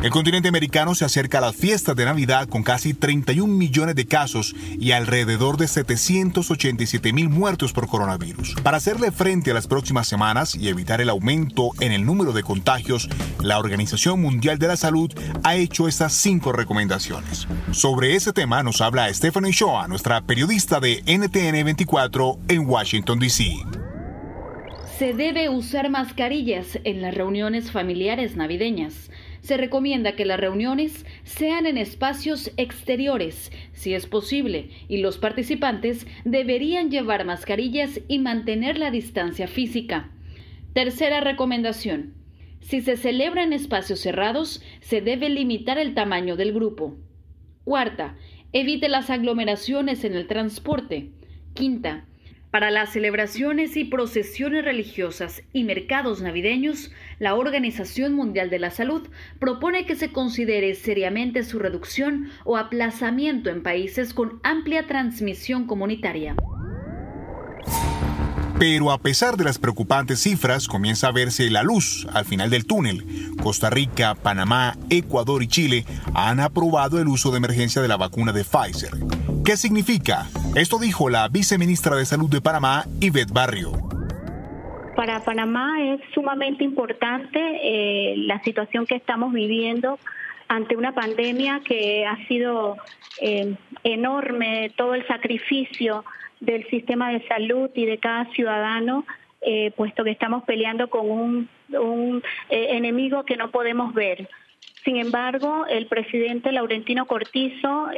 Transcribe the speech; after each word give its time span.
El 0.00 0.10
continente 0.10 0.48
americano 0.48 0.94
se 0.94 1.04
acerca 1.04 1.38
a 1.38 1.40
las 1.40 1.56
fiestas 1.56 1.96
de 1.96 2.04
Navidad 2.04 2.48
con 2.48 2.62
casi 2.62 2.94
31 2.94 3.52
millones 3.52 3.96
de 3.96 4.06
casos 4.06 4.54
y 4.78 4.92
alrededor 4.92 5.56
de 5.56 5.66
787 5.66 7.12
mil 7.12 7.28
muertos 7.28 7.72
por 7.72 7.88
coronavirus. 7.88 8.54
Para 8.62 8.76
hacerle 8.76 9.10
frente 9.10 9.50
a 9.50 9.54
las 9.54 9.66
próximas 9.66 10.06
semanas 10.06 10.54
y 10.54 10.68
evitar 10.68 11.00
el 11.00 11.08
aumento 11.08 11.70
en 11.80 11.90
el 11.90 12.06
número 12.06 12.32
de 12.32 12.44
contagios, 12.44 13.08
la 13.42 13.58
Organización 13.58 14.22
Mundial 14.22 14.60
de 14.60 14.68
la 14.68 14.76
Salud 14.76 15.12
ha 15.42 15.56
hecho 15.56 15.88
estas 15.88 16.12
cinco 16.12 16.52
recomendaciones. 16.52 17.48
Sobre 17.72 18.14
ese 18.14 18.32
tema 18.32 18.62
nos 18.62 18.80
habla 18.80 19.12
Stephanie 19.12 19.50
Shoa, 19.50 19.88
nuestra 19.88 20.20
periodista 20.20 20.78
de 20.78 21.02
NTN 21.06 21.64
24 21.64 22.38
en 22.46 22.68
Washington, 22.68 23.18
D.C. 23.18 23.52
Se 24.96 25.12
debe 25.12 25.48
usar 25.48 25.90
mascarillas 25.90 26.78
en 26.84 27.02
las 27.02 27.14
reuniones 27.14 27.72
familiares 27.72 28.36
navideñas 28.36 29.10
se 29.40 29.56
recomienda 29.56 30.16
que 30.16 30.24
las 30.24 30.40
reuniones 30.40 31.06
sean 31.24 31.66
en 31.66 31.78
espacios 31.78 32.52
exteriores, 32.56 33.52
si 33.72 33.94
es 33.94 34.06
posible, 34.06 34.70
y 34.88 34.98
los 34.98 35.18
participantes 35.18 36.06
deberían 36.24 36.90
llevar 36.90 37.24
mascarillas 37.24 38.00
y 38.08 38.18
mantener 38.18 38.78
la 38.78 38.90
distancia 38.90 39.48
física. 39.48 40.10
Tercera 40.72 41.20
recomendación. 41.20 42.14
Si 42.60 42.80
se 42.80 42.96
celebra 42.96 43.42
en 43.42 43.52
espacios 43.52 44.00
cerrados, 44.00 44.62
se 44.80 45.00
debe 45.00 45.30
limitar 45.30 45.78
el 45.78 45.94
tamaño 45.94 46.36
del 46.36 46.52
grupo. 46.52 46.96
Cuarta, 47.64 48.16
evite 48.52 48.88
las 48.88 49.10
aglomeraciones 49.10 50.04
en 50.04 50.14
el 50.14 50.26
transporte. 50.26 51.10
Quinta, 51.54 52.06
para 52.50 52.70
las 52.70 52.90
celebraciones 52.90 53.76
y 53.76 53.84
procesiones 53.84 54.64
religiosas 54.64 55.42
y 55.52 55.64
mercados 55.64 56.22
navideños, 56.22 56.90
la 57.18 57.34
Organización 57.34 58.14
Mundial 58.14 58.48
de 58.50 58.58
la 58.58 58.70
Salud 58.70 59.08
propone 59.38 59.84
que 59.84 59.96
se 59.96 60.12
considere 60.12 60.74
seriamente 60.74 61.44
su 61.44 61.58
reducción 61.58 62.30
o 62.44 62.56
aplazamiento 62.56 63.50
en 63.50 63.62
países 63.62 64.14
con 64.14 64.40
amplia 64.42 64.86
transmisión 64.86 65.66
comunitaria. 65.66 66.36
Pero 68.58 68.90
a 68.90 68.98
pesar 68.98 69.36
de 69.36 69.44
las 69.44 69.58
preocupantes 69.58 70.20
cifras, 70.20 70.66
comienza 70.66 71.08
a 71.08 71.12
verse 71.12 71.48
la 71.48 71.62
luz 71.62 72.08
al 72.12 72.24
final 72.24 72.50
del 72.50 72.66
túnel. 72.66 73.04
Costa 73.40 73.70
Rica, 73.70 74.16
Panamá, 74.16 74.76
Ecuador 74.90 75.44
y 75.44 75.46
Chile 75.46 75.84
han 76.12 76.40
aprobado 76.40 77.00
el 77.00 77.06
uso 77.06 77.30
de 77.30 77.36
emergencia 77.36 77.80
de 77.80 77.86
la 77.86 77.96
vacuna 77.96 78.32
de 78.32 78.42
Pfizer. 78.42 78.94
¿Qué 79.44 79.56
significa? 79.56 80.28
Esto 80.54 80.78
dijo 80.78 81.08
la 81.10 81.28
viceministra 81.28 81.94
de 81.96 82.06
Salud 82.06 82.28
de 82.28 82.40
Panamá, 82.40 82.84
Yvette 83.00 83.32
Barrio. 83.32 83.72
Para 84.96 85.20
Panamá 85.20 85.76
es 85.80 86.00
sumamente 86.14 86.64
importante 86.64 87.38
eh, 87.38 88.14
la 88.16 88.42
situación 88.42 88.86
que 88.86 88.96
estamos 88.96 89.32
viviendo 89.32 89.98
ante 90.48 90.74
una 90.74 90.92
pandemia 90.92 91.60
que 91.64 92.06
ha 92.06 92.16
sido 92.26 92.76
eh, 93.20 93.54
enorme, 93.84 94.72
todo 94.76 94.94
el 94.94 95.06
sacrificio 95.06 96.04
del 96.40 96.66
sistema 96.68 97.10
de 97.10 97.26
salud 97.28 97.70
y 97.74 97.84
de 97.84 97.98
cada 97.98 98.24
ciudadano, 98.32 99.04
eh, 99.42 99.70
puesto 99.76 100.02
que 100.02 100.10
estamos 100.10 100.42
peleando 100.44 100.88
con 100.88 101.10
un, 101.10 101.48
un 101.68 102.22
enemigo 102.48 103.24
que 103.24 103.36
no 103.36 103.50
podemos 103.50 103.94
ver. 103.94 104.28
Sin 104.84 104.96
embargo, 104.96 105.66
el 105.66 105.86
presidente 105.86 106.50
Laurentino 106.50 107.06
Cortizo 107.06 107.88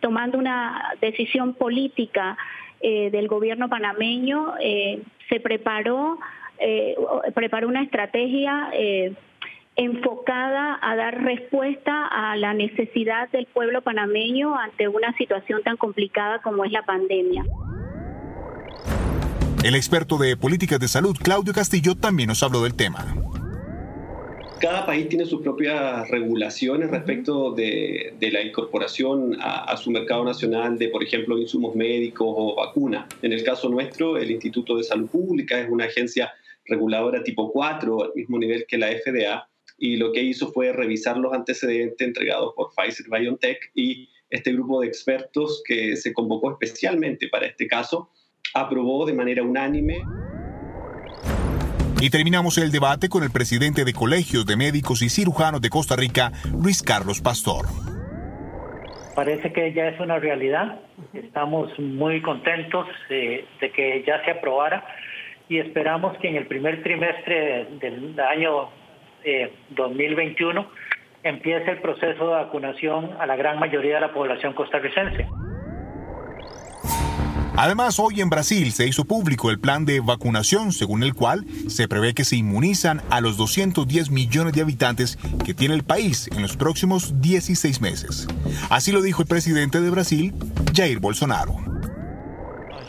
tomando 0.00 0.38
una 0.38 0.94
decisión 1.00 1.54
política 1.54 2.36
eh, 2.80 3.10
del 3.10 3.28
gobierno 3.28 3.68
panameño, 3.68 4.54
eh, 4.60 5.02
se 5.28 5.40
preparó, 5.40 6.18
eh, 6.58 6.96
preparó 7.34 7.68
una 7.68 7.82
estrategia 7.82 8.70
enfocada 9.76 10.78
a 10.82 10.96
dar 10.96 11.22
respuesta 11.22 12.06
a 12.06 12.36
la 12.36 12.52
necesidad 12.52 13.28
del 13.30 13.46
pueblo 13.46 13.82
panameño 13.82 14.56
ante 14.56 14.88
una 14.88 15.12
situación 15.16 15.62
tan 15.62 15.76
complicada 15.76 16.40
como 16.40 16.64
es 16.64 16.72
la 16.72 16.82
pandemia. 16.82 17.44
El 19.64 19.74
experto 19.74 20.18
de 20.18 20.36
políticas 20.36 20.78
de 20.78 20.88
salud, 20.88 21.16
Claudio 21.20 21.52
Castillo, 21.52 21.96
también 21.96 22.28
nos 22.28 22.42
habló 22.44 22.62
del 22.62 22.74
tema. 22.74 23.04
Cada 24.60 24.84
país 24.86 25.08
tiene 25.08 25.24
sus 25.24 25.40
propias 25.40 26.08
regulaciones 26.08 26.90
respecto 26.90 27.52
de, 27.52 28.12
la 28.20 28.42
incorporación 28.42 29.36
a, 29.40 29.76
su 29.76 29.92
mercado 29.92 30.24
nacional 30.24 30.76
de, 30.76 30.88
por 30.88 31.04
ejemplo, 31.04 31.38
insumos 31.38 31.76
médicos 31.76 32.26
o 32.28 32.56
vacunas. 32.56 33.06
En 33.22 33.32
el 33.32 33.44
caso 33.44 33.68
nuestro, 33.68 34.16
el 34.16 34.32
Instituto 34.32 34.76
de 34.76 34.82
Salud 34.82 35.08
Pública 35.08 35.60
es 35.60 35.70
una 35.70 35.84
agencia 35.84 36.32
reguladora 36.64 37.22
tipo 37.22 37.52
4, 37.52 38.02
al 38.02 38.12
mismo 38.16 38.36
nivel 38.38 38.66
que 38.66 38.78
la 38.78 38.88
FDA, 38.88 39.48
y 39.78 39.96
lo 39.96 40.10
que 40.10 40.22
hizo 40.22 40.50
fue 40.50 40.72
revisar 40.72 41.16
los 41.18 41.32
antecedentes 41.32 42.04
entregados 42.04 42.52
por 42.56 42.70
Pfizer 42.74 43.06
BioNTech 43.08 43.70
y 43.76 44.08
este 44.28 44.52
grupo 44.52 44.80
de 44.80 44.88
expertos 44.88 45.62
que 45.64 45.94
se 45.96 46.12
convocó 46.12 46.50
especialmente 46.50 47.28
para 47.28 47.46
este 47.46 47.68
caso 47.68 48.10
aprobó 48.54 49.06
de 49.06 49.12
manera 49.12 49.42
unánime 49.42 50.02
y 52.00 52.10
terminamos 52.10 52.58
el 52.58 52.70
debate 52.70 53.08
con 53.08 53.24
el 53.24 53.30
presidente 53.30 53.84
de 53.84 53.92
Colegios 53.92 54.46
de 54.46 54.56
Médicos 54.56 55.02
y 55.02 55.08
Cirujanos 55.08 55.60
de 55.60 55.68
Costa 55.68 55.96
Rica, 55.96 56.30
Luis 56.52 56.82
Carlos 56.82 57.20
Pastor. 57.20 57.66
Parece 59.16 59.52
que 59.52 59.72
ya 59.72 59.88
es 59.88 59.98
una 59.98 60.18
realidad. 60.18 60.80
Estamos 61.12 61.76
muy 61.78 62.22
contentos 62.22 62.86
de, 63.08 63.44
que 63.60 64.04
ya 64.06 64.24
se 64.24 64.30
aprobara 64.30 64.84
y 65.48 65.58
esperamos 65.58 66.16
que 66.18 66.28
en 66.28 66.36
el 66.36 66.46
primer 66.46 66.82
trimestre 66.84 67.66
del 67.80 68.18
año 68.20 68.68
2021 69.70 70.60
eh, 70.60 70.66
empiece 71.24 71.72
el 71.72 71.78
proceso 71.78 72.28
de 72.28 72.32
vacunación 72.32 73.10
a 73.18 73.26
la 73.26 73.34
gran 73.34 73.58
mayoría 73.58 73.96
de 73.96 74.02
la 74.02 74.12
población 74.12 74.52
costarricense. 74.52 75.26
Además, 77.60 77.98
hoy 77.98 78.20
en 78.20 78.30
Brasil 78.30 78.70
se 78.70 78.86
hizo 78.86 79.04
público 79.04 79.50
el 79.50 79.58
plan 79.58 79.84
de 79.84 79.98
vacunación 79.98 80.70
según 80.70 81.02
el 81.02 81.12
cual 81.12 81.44
se 81.66 81.88
prevé 81.88 82.14
que 82.14 82.24
se 82.24 82.36
inmunizan 82.36 83.02
a 83.10 83.20
los 83.20 83.36
210 83.36 84.12
millones 84.12 84.52
de 84.52 84.60
habitantes 84.60 85.18
que 85.44 85.54
tiene 85.54 85.74
el 85.74 85.82
país 85.82 86.30
en 86.36 86.42
los 86.42 86.56
próximos 86.56 87.20
16 87.20 87.80
meses. 87.80 88.28
Así 88.70 88.92
lo 88.92 89.02
dijo 89.02 89.22
el 89.22 89.28
presidente 89.28 89.80
de 89.80 89.90
Brasil, 89.90 90.34
Jair 90.72 91.00
Bolsonaro. 91.00 91.56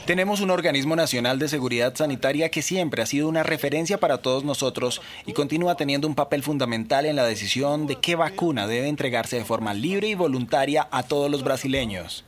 Tenemos 0.05 0.39
un 0.39 0.51
organismo 0.51 0.95
nacional 0.95 1.39
de 1.39 1.49
seguridad 1.49 1.95
sanitaria 1.95 2.49
que 2.49 2.61
siempre 2.61 3.01
ha 3.01 3.07
sido 3.07 3.27
una 3.27 3.41
referencia 3.41 3.99
para 3.99 4.19
todos 4.19 4.43
nosotros 4.43 5.01
y 5.25 5.33
continúa 5.33 5.77
teniendo 5.77 6.07
un 6.07 6.13
papel 6.13 6.43
fundamental 6.43 7.07
en 7.07 7.15
la 7.15 7.25
decisión 7.25 7.87
de 7.87 7.95
qué 7.95 8.13
vacuna 8.13 8.67
debe 8.67 8.87
entregarse 8.87 9.35
de 9.35 9.45
forma 9.45 9.73
libre 9.73 10.09
y 10.09 10.13
voluntaria 10.13 10.87
a 10.91 11.01
todos 11.01 11.31
los 11.31 11.43
brasileños. 11.43 12.23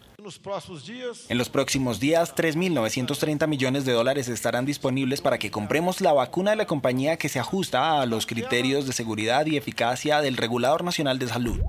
En 1.29 1.37
los 1.37 1.49
próximos 1.49 1.99
días, 1.99 2.35
3.930 2.35 3.47
millones 3.47 3.85
de 3.85 3.93
dólares 3.93 4.27
estarán 4.27 4.65
disponibles 4.65 5.19
para 5.19 5.39
que 5.39 5.49
compremos 5.49 5.99
la 5.99 6.13
vacuna 6.13 6.51
de 6.51 6.57
la 6.57 6.67
compañía 6.67 7.17
que 7.17 7.27
se 7.27 7.39
ajusta 7.39 7.99
a 8.01 8.05
los 8.05 8.27
criterios 8.27 8.85
de 8.85 8.93
seguridad 8.93 9.47
y 9.47 9.57
eficacia 9.57 10.21
del 10.21 10.37
Regulador 10.37 10.83
Nacional 10.83 11.17
de 11.17 11.27
Salud. 11.27 11.59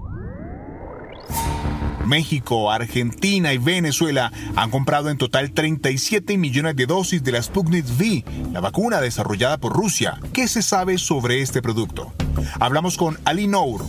México, 2.05 2.71
Argentina 2.71 3.55
y 3.55 3.59
Venezuela 3.59 4.31
han 4.55 4.71
comprado 4.71 5.09
en 5.09 5.17
total 5.17 5.53
37 5.53 6.37
millones 6.37 6.77
de 6.77 6.85
dosis 6.85 7.25
de 7.25 7.33
la 7.33 7.43
Sputnik 7.43 7.87
V, 7.87 8.25
la 8.53 8.61
vacuna 8.61 9.01
desarrollada 9.01 9.57
por 9.57 9.73
Rusia. 9.73 10.21
¿Qué 10.35 10.47
se 10.47 10.61
sabe 10.61 10.99
sobre 10.99 11.41
este 11.41 11.63
producto? 11.63 12.13
Hablamos 12.61 12.99
con 12.99 13.19
Ali 13.25 13.47
Nour, 13.47 13.87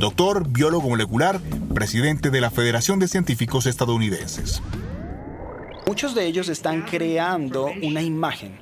doctor, 0.00 0.48
biólogo 0.48 0.88
molecular, 0.88 1.40
presidente 1.74 2.30
de 2.30 2.40
la 2.40 2.50
Federación 2.50 2.98
de 2.98 3.08
Científicos 3.08 3.66
Estadounidenses. 3.66 4.62
Muchos 5.86 6.14
de 6.14 6.26
ellos 6.26 6.48
están 6.48 6.82
creando 6.82 7.70
una 7.82 8.02
imagen 8.02 8.58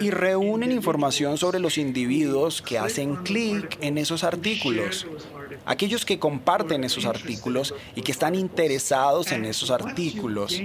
y 0.00 0.10
reúnen 0.10 0.72
información 0.72 1.36
sobre 1.36 1.58
los 1.58 1.76
individuos 1.78 2.62
que 2.62 2.78
hacen 2.78 3.16
clic 3.16 3.76
en 3.80 3.98
esos 3.98 4.24
artículos 4.24 5.06
aquellos 5.64 6.04
que 6.04 6.18
comparten 6.18 6.84
esos 6.84 7.04
artículos 7.04 7.74
y 7.94 8.02
que 8.02 8.12
están 8.12 8.34
interesados 8.34 9.32
en 9.32 9.44
esos 9.44 9.70
artículos. 9.70 10.60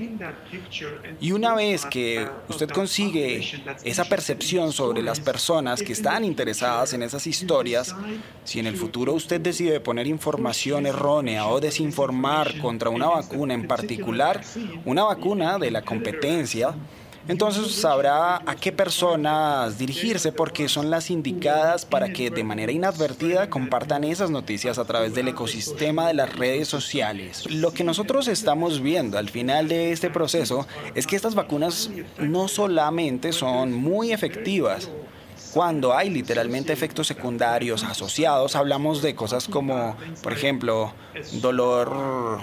Y 1.20 1.32
una 1.32 1.56
vez 1.56 1.86
que 1.86 2.28
usted 2.50 2.70
consigue 2.70 3.42
esa 3.84 4.06
percepción 4.06 4.72
sobre 4.72 5.02
las 5.02 5.20
personas 5.20 5.82
que 5.82 5.94
están 5.94 6.24
interesadas 6.24 6.94
en 6.94 7.04
esas 7.04 7.28
historias, 7.28 7.96
si 8.44 8.60
en 8.60 8.68
el 8.68 8.78
futuro 8.78 9.14
usted 9.14 9.42
decide 9.42 9.80
poner 9.80 10.08
información 10.08 10.86
errónea 10.86 11.48
o 11.48 11.60
desinformar 11.60 12.60
contra 12.60 12.90
una 12.90 13.08
vacuna 13.08 13.54
en 13.54 13.68
particular, 13.68 14.42
una 14.86 15.04
vacuna 15.04 15.58
de 15.58 15.72
la 15.72 15.82
competencia, 15.82 16.76
entonces 17.28 17.74
sabrá 17.74 18.38
a 18.46 18.56
qué 18.56 18.72
personas 18.72 19.78
dirigirse 19.78 20.32
porque 20.32 20.70
son 20.70 20.90
las 20.90 21.10
indicadas 21.10 21.86
para 21.86 22.14
que 22.14 22.30
de 22.30 22.44
manera 22.44 22.72
inadvertida 22.72 23.50
compartan 23.50 24.04
esas 24.04 24.30
noticias 24.30 24.78
a 24.78 24.86
través 24.86 25.16
del 25.16 25.30
ecosistema 25.30 26.08
de 26.08 26.14
las 26.14 26.36
redes 26.36 26.68
sociales. 26.68 27.50
Lo 27.50 27.72
que 27.72 27.84
nosotros 27.84 28.28
estamos 28.28 28.82
viendo 28.82 29.18
al 29.18 29.30
final 29.30 29.68
de 29.68 29.92
este 29.92 30.10
proceso 30.10 30.68
es 30.94 31.08
que 31.08 31.16
estas 31.16 31.36
vacunas 31.36 31.90
no 32.20 32.48
solamente 32.48 33.34
son 33.34 33.74
muy 33.74 34.12
efectivas, 34.12 34.90
cuando 35.56 35.96
hay 35.96 36.10
literalmente 36.10 36.74
efectos 36.74 37.08
secundarios 37.08 37.86
asociados, 37.86 38.58
hablamos 38.58 39.02
de 39.02 39.16
cosas 39.16 39.48
como, 39.48 39.96
por 40.22 40.34
ejemplo, 40.34 40.92
dolor, 41.32 42.42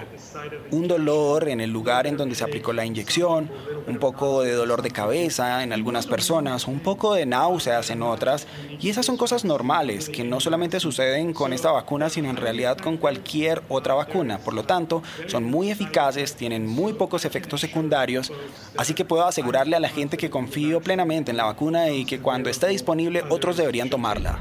un 0.71 0.87
dolor 0.87 1.47
en 1.47 1.61
el 1.61 1.69
lugar 1.69 2.07
en 2.07 2.17
donde 2.17 2.33
se 2.33 2.43
aplicó 2.43 2.73
la 2.73 2.87
inyección, 2.87 3.51
un 3.85 3.99
poco 3.99 4.41
de 4.41 4.53
dolor 4.53 4.81
de 4.81 4.89
cabeza 4.89 5.61
en 5.61 5.73
algunas 5.73 6.07
personas, 6.07 6.67
un 6.67 6.79
poco 6.79 7.13
de 7.13 7.27
náuseas 7.27 7.91
en 7.91 8.01
otras, 8.01 8.47
y 8.79 8.89
esas 8.89 9.05
son 9.05 9.15
cosas 9.15 9.45
normales 9.45 10.09
que 10.09 10.23
no 10.23 10.39
solamente 10.39 10.79
suceden 10.79 11.33
con 11.33 11.53
esta 11.53 11.71
vacuna, 11.71 12.09
sino 12.09 12.31
en 12.31 12.37
realidad 12.37 12.79
con 12.79 12.97
cualquier 12.97 13.61
otra 13.69 13.93
vacuna. 13.93 14.39
Por 14.39 14.55
lo 14.55 14.63
tanto, 14.63 15.03
son 15.27 15.43
muy 15.43 15.69
eficaces, 15.69 16.33
tienen 16.33 16.65
muy 16.65 16.93
pocos 16.93 17.25
efectos 17.25 17.61
secundarios, 17.61 18.31
así 18.75 18.95
que 18.95 19.05
puedo 19.05 19.27
asegurarle 19.27 19.75
a 19.75 19.79
la 19.79 19.89
gente 19.89 20.17
que 20.17 20.31
confío 20.31 20.81
plenamente 20.81 21.29
en 21.29 21.37
la 21.37 21.43
vacuna 21.43 21.91
y 21.91 22.05
que 22.05 22.19
cuando 22.19 22.49
esté 22.49 22.69
disponible 22.69 23.02
otros 23.29 23.57
deberían 23.57 23.89
tomarla. 23.89 24.39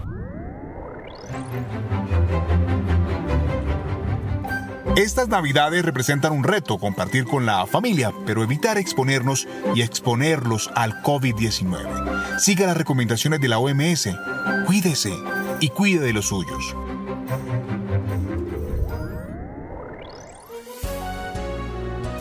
Estas 4.96 5.28
navidades 5.28 5.86
representan 5.86 6.32
un 6.32 6.44
reto 6.44 6.76
compartir 6.78 7.24
con 7.24 7.46
la 7.46 7.66
familia, 7.66 8.12
pero 8.26 8.42
evitar 8.42 8.76
exponernos 8.76 9.48
y 9.74 9.80
exponerlos 9.80 10.70
al 10.74 11.02
COVID-19. 11.02 12.38
Siga 12.38 12.66
las 12.66 12.76
recomendaciones 12.76 13.40
de 13.40 13.48
la 13.48 13.58
OMS, 13.58 14.10
cuídese 14.66 15.14
y 15.60 15.70
cuide 15.70 16.00
de 16.00 16.12
los 16.12 16.26
suyos. 16.26 16.76